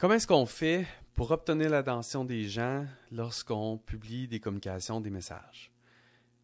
Comment 0.00 0.14
est-ce 0.14 0.26
qu'on 0.26 0.46
fait 0.46 0.86
pour 1.14 1.30
obtenir 1.30 1.68
l'attention 1.68 2.24
des 2.24 2.48
gens 2.48 2.86
lorsqu'on 3.12 3.76
publie 3.76 4.26
des 4.26 4.40
communications, 4.40 4.98
des 4.98 5.10
messages? 5.10 5.70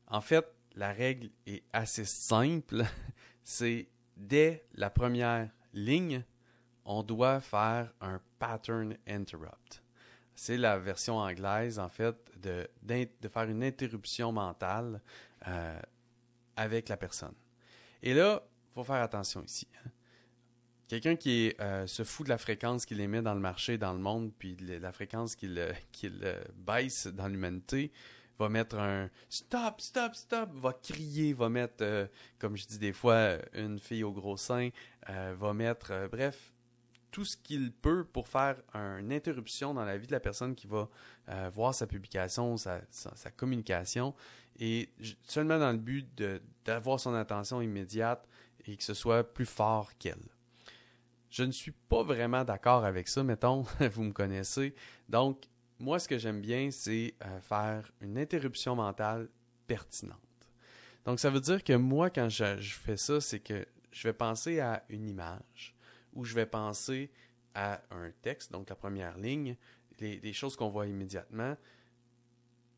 En 0.09 0.21
fait, 0.21 0.47
la 0.75 0.93
règle 0.93 1.31
est 1.47 1.63
assez 1.73 2.05
simple. 2.05 2.85
C'est 3.45 3.89
dès 4.15 4.63
la 4.75 4.91
première 4.91 5.49
ligne, 5.73 6.23
on 6.85 7.03
doit 7.03 7.41
faire 7.41 7.91
un 8.03 8.21
pattern 8.39 8.95
interrupt. 9.09 9.83
C'est 10.35 10.59
la 10.59 10.77
version 10.79 11.17
anglaise, 11.17 11.79
en 11.79 11.89
fait, 11.89 12.15
de, 12.37 12.69
faire 13.27 13.45
une 13.45 13.65
interruption 13.65 14.33
mentale 14.33 15.01
euh, 15.49 15.81
avec 16.57 16.91
la 16.91 16.99
personne. 16.99 17.35
Et 18.03 18.13
là, 18.13 18.43
il 18.69 18.75
faut 18.75 18.85
faire 18.85 19.03
attention 19.03 19.43
ici. 19.43 19.67
Hein. 19.83 19.89
Quelqu'un 20.89 21.17
qui 21.17 21.53
euh, 21.61 21.87
se 21.87 22.05
fout 22.05 22.27
de 22.27 22.31
la 22.31 22.39
fréquence 22.39 22.87
qu'il 22.87 23.01
émet 23.01 23.23
dans 23.23 23.35
le 23.35 23.41
marché, 23.41 23.77
dans 23.77 23.93
le 23.93 23.99
monde, 23.99 24.33
puis 24.39 24.57
la 24.61 24.93
fréquence 24.93 25.35
qu'il 25.35 25.59
euh, 25.59 26.45
baisse 26.55 27.09
dans 27.09 27.29
l'humanité, 27.29 27.91
va 28.39 28.49
mettre 28.49 28.79
un 28.79 29.09
stop, 29.31 29.81
stop, 29.81 30.15
stop, 30.15 30.51
va 30.55 30.73
crier, 30.75 31.33
va 31.33 31.49
mettre, 31.49 32.09
comme 32.39 32.55
je 32.55 32.67
dis 32.67 32.79
des 32.79 32.93
fois, 32.93 33.39
une 33.55 33.79
fille 33.79 34.05
au 34.05 34.13
gros 34.13 34.37
sein, 34.37 34.69
va 35.09 35.55
mettre, 35.55 36.07
bref, 36.13 36.53
tout 37.17 37.25
ce 37.25 37.39
qu'il 37.39 37.73
peut 37.73 38.05
pour 38.05 38.29
faire 38.29 38.57
une 38.75 39.11
interruption 39.11 39.73
dans 39.73 39.87
la 39.87 39.97
vie 39.97 40.07
de 40.07 40.13
la 40.13 40.21
personne 40.21 40.55
qui 40.55 40.67
va 40.67 40.87
euh, 41.31 41.51
voir 41.51 41.75
sa 41.75 41.87
publication, 41.87 42.59
sa, 42.59 42.83
communication, 43.35 44.15
et 44.59 44.91
seulement 45.25 45.59
dans 45.59 45.73
le 45.73 45.79
but 45.79 46.07
d'avoir 46.67 47.01
son 47.01 47.15
attention 47.15 47.63
immédiate 47.63 48.29
et 48.67 48.77
que 48.77 48.85
ce 48.85 48.93
soit 48.93 49.25
plus 49.25 49.47
fort 49.47 49.97
qu'elle. 49.99 50.21
Je 51.37 51.43
ne 51.43 51.53
suis 51.53 51.73
pas 51.73 52.03
vraiment 52.03 52.45
d'accord 52.45 52.83
avec 52.87 53.09
ça, 53.09 53.23
mettons, 53.23 53.67
vous 53.93 54.05
me 54.05 54.13
connaissez. 54.13 54.75
Donc, 55.07 55.45
moi, 55.79 55.99
ce 55.99 56.09
que 56.09 56.17
j'aime 56.17 56.41
bien, 56.41 56.71
c'est 56.71 57.15
euh, 57.23 57.41
faire 57.43 57.93
une 58.01 58.17
interruption 58.17 58.75
mentale 58.75 59.29
pertinente. 59.67 60.17
Donc, 61.05 61.21
ça 61.21 61.29
veut 61.29 61.41
dire 61.41 61.63
que 61.63 61.75
moi, 61.75 62.09
quand 62.09 62.31
je 62.31 62.57
fais 62.57 62.97
ça, 62.97 63.21
c'est 63.21 63.41
que 63.41 63.67
je 63.93 64.09
vais 64.09 64.15
penser 64.15 64.61
à 64.61 64.83
une 64.89 65.07
image 65.07 65.75
où 66.15 66.25
je 66.25 66.35
vais 66.35 66.47
penser 66.47 67.11
à 67.55 67.83
un 67.91 68.11
texte, 68.23 68.51
donc 68.51 68.71
la 68.71 68.77
première 68.77 69.19
ligne, 69.19 69.57
les, 70.01 70.33
choses 70.33 70.57
qu'on 70.57 70.71
voit 70.71 70.87
immédiatement, 70.87 71.55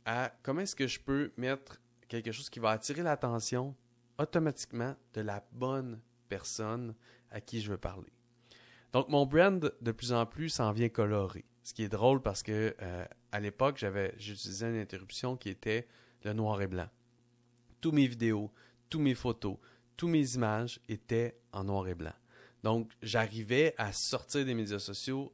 à 0.05 0.33
comment 0.43 0.63
est-ce 0.63 0.75
que 0.75 0.89
je 0.89 0.99
peux 0.99 1.31
mettre 1.37 1.81
quelque 2.09 2.33
chose 2.33 2.51
qui 2.51 2.59
va 2.59 2.71
attirer 2.71 3.05
l'attention 3.05 3.77
automatiquement 4.19 4.97
de 5.15 5.21
la 5.21 5.45
bonne 5.53 6.01
personne 6.29 6.97
à 7.31 7.41
qui 7.41 7.61
je 7.61 7.71
veux 7.71 7.79
parler. 7.79 8.18
Donc 8.93 9.09
mon 9.09 9.27
brand 9.27 9.73
de 9.81 9.93
plus 9.93 10.13
en 10.13 10.27
plus 10.27 10.51
s'en 10.51 10.73
vient 10.73 10.89
coloré. 10.89 11.45
Ce 11.63 11.75
qui 11.75 11.83
est 11.83 11.89
drôle 11.89 12.23
parce 12.23 12.43
que 12.43 12.75
euh, 12.81 13.05
à 13.33 13.41
l'époque, 13.41 13.77
j'avais 13.79 14.15
j'utilisais 14.19 14.71
une 14.71 14.81
interruption 14.81 15.37
qui 15.37 15.51
était 15.51 15.87
le 16.25 16.33
noir 16.33 16.63
et 16.63 16.67
blanc. 16.67 16.89
Tous 17.81 17.93
mes 17.93 18.07
vidéos, 18.07 18.51
tous 18.89 19.01
mes 19.01 19.15
photos, 19.15 19.59
tous 19.97 20.09
mes 20.09 20.35
images 20.35 20.81
étaient 20.89 21.39
en 21.53 21.65
noir 21.65 21.87
et 21.89 21.95
blanc. 21.95 22.15
Donc, 22.63 22.91
j'arrivais 23.03 23.75
à 23.79 23.93
sortir 23.93 24.45
des 24.45 24.55
médias 24.55 24.79
sociaux 24.79 25.33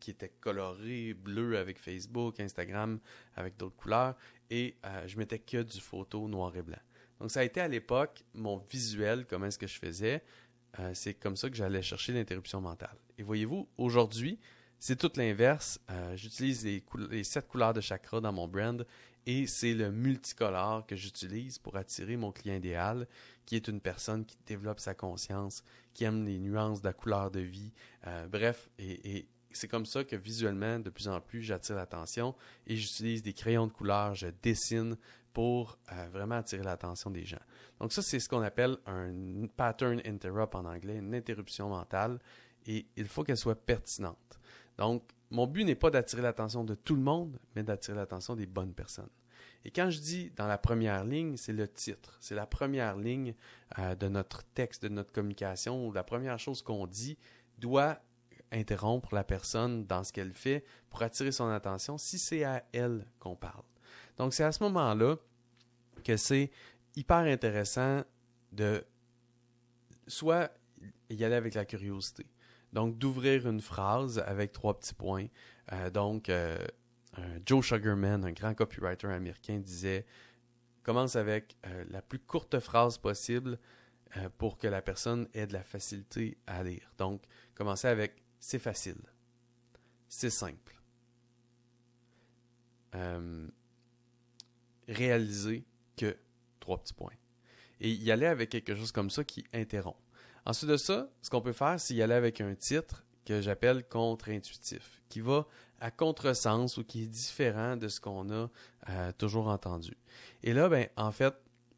qui 0.00 0.10
étaient 0.10 0.32
colorés, 0.40 1.14
bleus 1.14 1.56
avec 1.56 1.78
Facebook, 1.78 2.40
Instagram, 2.40 2.98
avec 3.36 3.56
d'autres 3.56 3.76
couleurs, 3.76 4.16
et 4.50 4.76
euh, 4.84 5.06
je 5.06 5.16
mettais 5.16 5.38
que 5.38 5.62
du 5.62 5.80
photo 5.80 6.28
noir 6.28 6.56
et 6.56 6.62
blanc. 6.62 6.80
Donc, 7.20 7.30
ça 7.30 7.40
a 7.40 7.44
été 7.44 7.60
à 7.60 7.68
l'époque 7.68 8.24
mon 8.34 8.58
visuel, 8.58 9.24
comment 9.26 9.46
est-ce 9.46 9.58
que 9.58 9.66
je 9.66 9.78
faisais. 9.78 10.22
Euh, 10.78 10.90
c'est 10.94 11.14
comme 11.14 11.36
ça 11.36 11.50
que 11.50 11.56
j'allais 11.56 11.82
chercher 11.82 12.12
l'interruption 12.12 12.60
mentale. 12.60 12.96
Et 13.18 13.22
voyez-vous, 13.22 13.68
aujourd'hui, 13.78 14.38
c'est 14.78 14.96
tout 14.96 15.10
l'inverse. 15.16 15.80
Euh, 15.90 16.16
j'utilise 16.16 16.64
les, 16.64 17.24
sept 17.24 17.46
couleurs 17.46 17.72
de 17.72 17.80
chakra 17.80 18.20
dans 18.20 18.32
mon 18.32 18.48
brand 18.48 18.84
et 19.26 19.46
c'est 19.46 19.72
le 19.72 19.90
multicolore 19.90 20.86
que 20.86 20.96
j'utilise 20.96 21.58
pour 21.58 21.76
attirer 21.76 22.16
mon 22.16 22.32
client 22.32 22.56
idéal, 22.56 23.06
qui 23.46 23.56
est 23.56 23.68
une 23.68 23.80
personne 23.80 24.24
qui 24.24 24.36
développe 24.46 24.80
sa 24.80 24.94
conscience, 24.94 25.64
qui 25.94 26.04
aime 26.04 26.26
les 26.26 26.38
nuances 26.38 26.82
de 26.82 26.88
la 26.88 26.92
couleur 26.92 27.30
de 27.30 27.40
vie. 27.40 27.72
Euh, 28.06 28.26
bref, 28.26 28.68
et, 28.78 29.26
c'est 29.52 29.68
comme 29.68 29.86
ça 29.86 30.02
que 30.02 30.16
visuellement, 30.16 30.80
de 30.80 30.90
plus 30.90 31.06
en 31.06 31.20
plus, 31.20 31.40
j'attire 31.40 31.76
l'attention 31.76 32.34
et 32.66 32.76
j'utilise 32.76 33.22
des 33.22 33.32
crayons 33.32 33.68
de 33.68 33.72
couleur, 33.72 34.14
je 34.14 34.26
dessine 34.42 34.96
pour 35.34 35.78
euh, 35.92 36.08
vraiment 36.10 36.36
attirer 36.36 36.62
l'attention 36.62 37.10
des 37.10 37.26
gens. 37.26 37.42
Donc 37.80 37.92
ça, 37.92 38.00
c'est 38.00 38.20
ce 38.20 38.28
qu'on 38.28 38.40
appelle 38.40 38.78
un 38.86 39.46
pattern 39.56 40.00
interrupt 40.06 40.54
en 40.54 40.64
anglais, 40.64 40.96
une 40.96 41.14
interruption 41.14 41.68
mentale, 41.68 42.18
et 42.66 42.86
il 42.96 43.06
faut 43.06 43.24
qu'elle 43.24 43.36
soit 43.36 43.60
pertinente. 43.60 44.38
Donc, 44.78 45.02
mon 45.30 45.46
but 45.46 45.64
n'est 45.64 45.74
pas 45.74 45.90
d'attirer 45.90 46.22
l'attention 46.22 46.64
de 46.64 46.74
tout 46.74 46.94
le 46.94 47.02
monde, 47.02 47.38
mais 47.54 47.62
d'attirer 47.62 47.96
l'attention 47.96 48.36
des 48.36 48.46
bonnes 48.46 48.72
personnes. 48.72 49.10
Et 49.64 49.70
quand 49.70 49.90
je 49.90 49.98
dis 49.98 50.30
dans 50.36 50.46
la 50.46 50.58
première 50.58 51.04
ligne, 51.04 51.36
c'est 51.36 51.52
le 51.52 51.66
titre. 51.66 52.16
C'est 52.20 52.34
la 52.34 52.46
première 52.46 52.96
ligne 52.96 53.34
euh, 53.78 53.94
de 53.94 54.08
notre 54.08 54.44
texte, 54.54 54.82
de 54.82 54.88
notre 54.88 55.12
communication. 55.12 55.90
La 55.90 56.04
première 56.04 56.38
chose 56.38 56.62
qu'on 56.62 56.86
dit 56.86 57.18
doit 57.58 57.98
interrompre 58.52 59.14
la 59.14 59.24
personne 59.24 59.84
dans 59.86 60.04
ce 60.04 60.12
qu'elle 60.12 60.32
fait 60.32 60.64
pour 60.90 61.02
attirer 61.02 61.32
son 61.32 61.48
attention 61.48 61.98
si 61.98 62.18
c'est 62.18 62.44
à 62.44 62.64
elle 62.72 63.04
qu'on 63.18 63.34
parle. 63.34 63.64
Donc 64.18 64.34
c'est 64.34 64.44
à 64.44 64.52
ce 64.52 64.62
moment-là 64.64 65.16
que 66.04 66.16
c'est 66.16 66.50
hyper 66.96 67.18
intéressant 67.18 68.02
de 68.52 68.84
soit 70.06 70.50
y 71.10 71.24
aller 71.24 71.34
avec 71.34 71.54
la 71.54 71.64
curiosité. 71.64 72.26
Donc 72.72 72.98
d'ouvrir 72.98 73.48
une 73.48 73.60
phrase 73.60 74.18
avec 74.18 74.52
trois 74.52 74.78
petits 74.78 74.94
points. 74.94 75.26
Euh, 75.72 75.90
donc 75.90 76.28
euh, 76.28 76.58
Joe 77.46 77.64
Sugarman, 77.64 78.24
un 78.24 78.32
grand 78.32 78.54
copywriter 78.54 79.06
américain, 79.08 79.58
disait 79.58 80.04
commence 80.82 81.16
avec 81.16 81.56
euh, 81.66 81.84
la 81.90 82.02
plus 82.02 82.18
courte 82.18 82.58
phrase 82.60 82.98
possible 82.98 83.58
pour 84.38 84.58
que 84.58 84.68
la 84.68 84.80
personne 84.80 85.26
ait 85.34 85.46
de 85.48 85.52
la 85.52 85.64
facilité 85.64 86.38
à 86.46 86.62
lire. 86.62 86.88
Donc, 86.98 87.20
commencez 87.56 87.88
avec 87.88 88.22
c'est 88.38 88.60
facile, 88.60 89.00
c'est 90.08 90.30
simple. 90.30 90.76
Réaliser 94.88 95.64
que 95.96 96.16
trois 96.60 96.78
petits 96.78 96.94
points. 96.94 97.12
Et 97.80 97.90
y 97.90 98.10
aller 98.10 98.26
avec 98.26 98.50
quelque 98.50 98.74
chose 98.74 98.92
comme 98.92 99.10
ça 99.10 99.24
qui 99.24 99.44
interrompt. 99.52 99.98
Ensuite 100.46 100.70
de 100.70 100.76
ça, 100.76 101.08
ce 101.22 101.30
qu'on 101.30 101.40
peut 101.40 101.52
faire, 101.52 101.80
c'est 101.80 101.94
y 101.94 102.02
aller 102.02 102.14
avec 102.14 102.40
un 102.40 102.54
titre 102.54 103.02
que 103.24 103.40
j'appelle 103.40 103.84
contre-intuitif, 103.88 105.00
qui 105.08 105.20
va 105.20 105.46
à 105.80 105.90
contresens 105.90 106.76
ou 106.76 106.84
qui 106.84 107.02
est 107.02 107.08
différent 107.08 107.76
de 107.76 107.88
ce 107.88 108.00
qu'on 108.00 108.30
a 108.30 108.48
euh, 108.88 109.12
toujours 109.18 109.48
entendu. 109.48 109.96
Et 110.42 110.52
là, 110.52 110.68
ben, 110.68 110.88
en 110.96 111.12
fait, 111.12 111.34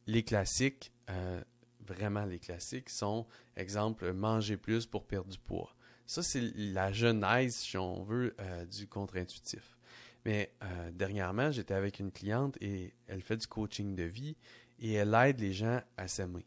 les 0.06 0.22
classiques, 0.22 0.92
euh, 1.10 1.40
vraiment 1.86 2.24
les 2.24 2.38
classiques, 2.38 2.90
sont, 2.90 3.26
exemple, 3.56 4.12
manger 4.12 4.56
plus 4.56 4.86
pour 4.86 5.04
perdre 5.04 5.30
du 5.30 5.38
poids. 5.38 5.74
Ça, 6.06 6.22
c'est 6.22 6.52
la 6.56 6.92
genèse, 6.92 7.56
si 7.56 7.76
on 7.76 8.02
veut, 8.04 8.34
euh, 8.38 8.64
du 8.66 8.86
contre-intuitif. 8.86 9.75
Mais 10.26 10.53
dernièrement, 10.92 11.50
j'étais 11.50 11.75
avec 11.75 12.00
une 12.00 12.10
cliente 12.10 12.56
et 12.60 12.92
elle 13.06 13.22
fait 13.22 13.37
du 13.37 13.47
coaching 13.47 13.94
de 13.94 14.03
vie 14.03 14.37
et 14.81 14.94
elle 14.94 15.14
aide 15.14 15.41
les 15.41 15.53
gens 15.53 15.81
à 15.97 16.09
s'aimer. 16.09 16.44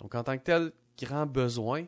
Donc, 0.00 0.14
en 0.14 0.22
tant 0.22 0.38
que 0.38 0.42
tel, 0.42 0.72
grand 0.96 1.26
besoin, 1.26 1.84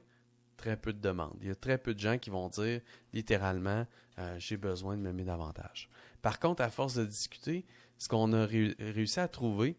très 0.58 0.76
peu 0.76 0.92
de 0.92 1.00
demandes. 1.00 1.38
Il 1.40 1.48
y 1.48 1.50
a 1.50 1.54
très 1.54 1.78
peu 1.78 1.94
de 1.94 2.00
gens 2.00 2.18
qui 2.18 2.28
vont 2.30 2.48
dire 2.48 2.80
littéralement 3.14 3.86
euh, 4.18 4.36
j'ai 4.38 4.56
besoin 4.56 4.96
de 4.96 5.02
m'aimer 5.02 5.24
davantage. 5.24 5.88
Par 6.20 6.38
contre, 6.38 6.62
à 6.62 6.70
force 6.70 6.94
de 6.94 7.04
discuter, 7.04 7.64
ce 7.98 8.08
qu'on 8.08 8.32
a 8.32 8.44
réussi 8.44 9.20
à 9.20 9.28
trouver, 9.28 9.76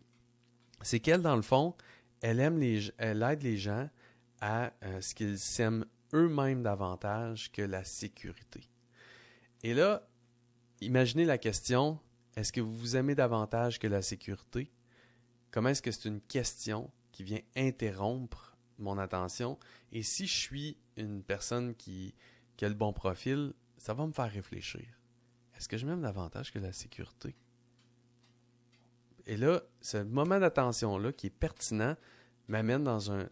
c'est 0.81 1.00
qu'elle, 1.00 1.22
dans 1.22 1.36
le 1.36 1.42
fond, 1.42 1.75
elle 2.22 2.40
aime 2.40 2.58
les, 2.58 2.92
elle 2.98 3.22
aide 3.22 3.44
les 3.44 3.58
gens 3.58 3.90
à 4.42 4.72
euh, 4.84 5.02
ce 5.02 5.14
qu'ils 5.14 5.38
s'aiment 5.38 5.86
eux-mêmes 6.14 6.64
davantage 6.64 7.52
que 7.52 7.62
la 7.62 7.84
sécurité. 7.84 8.62
Et 9.63 9.74
là, 9.74 10.07
imaginez 10.81 11.26
la 11.26 11.38
question 11.38 12.00
est-ce 12.40 12.54
que 12.54 12.62
vous 12.62 12.74
vous 12.74 12.96
aimez 12.96 13.16
davantage 13.16 13.80
que 13.80 13.88
la 13.88 14.02
sécurité? 14.02 14.72
Comment 15.52 15.70
est-ce 15.70 15.81
que 15.81 15.92
c'est 15.92 16.08
une 16.08 16.22
question 16.22 16.90
qui 17.12 17.24
vient 17.24 17.42
interrompre 17.58 18.56
mon 18.78 18.98
attention? 18.98 19.58
Et 19.92 20.04
si 20.04 20.26
je 20.26 20.38
suis 20.38 20.78
une 20.96 21.22
personne 21.22 21.76
qui, 21.76 22.14
a 22.62 22.70
le 22.70 22.76
bon 22.76 22.94
profil, 22.94 23.54
ça 23.78 23.94
va 23.94 24.06
me 24.06 24.14
faire 24.14 24.31
réfléchir. 24.31 24.86
Est-ce 25.58 25.68
que 25.68 25.78
je 25.78 25.86
m'aime 25.86 26.02
davantage 26.02 26.54
que 26.54 26.60
la 26.60 26.72
sécurité? 26.72 27.36
Et 29.26 29.36
là, 29.36 29.62
ce 29.81 29.98
moment 29.98 30.40
d'attention-là 30.40 31.12
qui 31.12 31.28
est 31.28 31.31
pertinent 31.31 31.96
m'amène 32.48 32.84
dans 32.84 33.12
un. 33.12 33.28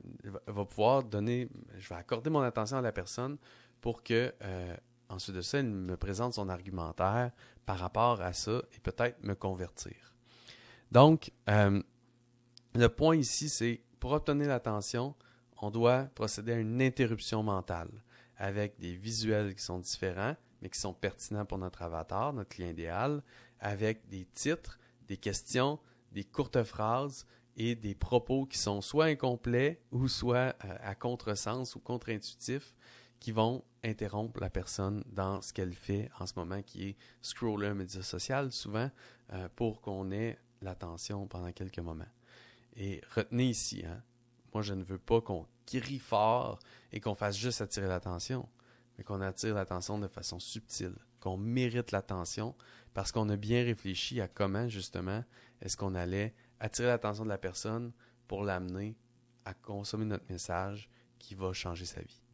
va 0.48 0.66
pouvoir 0.66 1.04
donner. 1.04 1.48
Je 1.78 1.88
vais 1.88 1.96
accorder 1.96 2.30
mon 2.30 2.42
attention 2.42 2.78
à 2.78 2.82
la 2.82 2.92
personne 2.92 3.38
pour 3.80 4.04
que, 4.04 4.34
euh, 4.42 4.76
ensuite 5.10 5.36
de 5.36 5.42
ça, 5.42 5.60
elle 5.60 5.70
me 5.70 5.98
présente 5.98 6.34
son 6.34 6.50
argumentaire 6.50 7.32
par 7.66 7.80
rapport 7.80 8.22
à 8.22 8.34
ça 8.34 8.62
et 8.76 8.80
peut-être 8.80 9.22
me 9.24 9.34
convertir. 9.34 9.96
Donc, 10.92 11.32
euh, 11.50 11.82
le 12.76 12.90
point 12.90 13.16
ici, 13.16 13.50
c'est 13.50 13.82
pour 14.00 14.12
obtenir 14.12 14.48
l'attention, 14.48 15.16
on 15.62 15.72
doit 15.72 16.04
procéder 16.16 16.54
à 16.54 16.60
une 16.60 16.82
interruption 16.82 17.44
mentale 17.44 17.90
avec 18.38 18.80
des 18.80 18.96
visuels 18.96 19.56
qui 19.56 19.64
sont 19.64 19.80
différents, 19.80 20.36
mais 20.62 20.70
qui 20.70 20.80
sont 20.80 20.94
pertinents 20.94 21.46
pour 21.46 21.58
notre 21.58 21.82
avatar, 21.82 22.34
notre 22.34 22.50
client 22.50 22.70
idéal, 22.70 23.24
avec 23.60 24.08
des 24.10 24.26
titres, 24.26 24.78
des 25.08 25.18
questions, 25.18 25.80
des 26.12 26.24
courtes 26.24 26.64
phrases 26.64 27.26
et 27.58 27.76
des 27.76 27.96
propos 27.96 28.46
qui 28.46 28.60
sont 28.60 28.82
soit 28.82 29.06
incomplets 29.06 29.82
ou 29.92 30.08
soit 30.08 30.56
euh, 30.64 30.78
à 30.84 30.94
contresens 30.94 31.76
ou 31.76 31.80
contre-intuitifs 31.80 32.74
qui 33.20 33.32
vont 33.32 33.64
interrompre 33.84 34.40
la 34.40 34.50
personne 34.50 35.04
dans 35.08 35.42
ce 35.42 35.54
qu'elle 35.54 35.74
fait 35.74 36.10
en 36.20 36.26
ce 36.26 36.34
moment, 36.36 36.62
qui 36.62 36.90
est 36.90 36.96
scroller 37.22 37.68
un 37.68 37.74
média 37.74 38.04
social, 38.04 38.52
souvent, 38.52 38.90
euh, 39.34 39.48
pour 39.56 39.82
qu'on 39.82 40.12
ait 40.12 40.38
l'attention 40.62 41.28
pendant 41.28 41.52
quelques 41.52 41.80
moments. 41.80 42.06
Et 42.76 43.02
retenez 43.16 43.50
ici, 43.50 43.84
hein, 43.86 44.02
moi 44.54 44.62
je 44.62 44.74
ne 44.74 44.84
veux 44.84 44.98
pas 44.98 45.22
qu'on 45.22 45.46
crie 45.66 46.00
fort 46.00 46.60
et 46.92 47.00
qu'on 47.00 47.16
fasse 47.16 47.38
juste 47.38 47.62
attirer 47.62 47.88
l'attention, 47.88 48.48
mais 48.98 49.04
qu'on 49.04 49.22
attire 49.22 49.56
l'attention 49.56 50.00
de 50.00 50.08
façon 50.08 50.40
subtile, 50.40 50.96
qu'on 51.20 51.38
mérite 51.38 51.92
l'attention 51.92 52.56
parce 52.94 53.12
qu'on 53.12 53.30
a 53.30 53.36
bien 53.36 53.64
réfléchi 53.64 54.22
à 54.22 54.28
comment 54.28 54.68
justement 54.68 55.24
est-ce 55.62 55.78
qu'on 55.78 55.96
allait 55.96 56.34
attirer 56.60 56.88
l'attention 56.88 57.24
de 57.24 57.30
la 57.30 57.38
personne 57.38 57.92
pour 58.28 58.44
l'amener 58.44 58.96
à 59.46 59.54
consommer 59.54 60.06
notre 60.06 60.30
message 60.30 60.90
qui 61.20 61.36
va 61.36 61.54
changer 61.54 61.86
sa 61.86 62.02
vie. 62.02 62.27